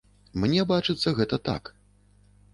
[0.43, 1.71] Мне бачыцца гэта так.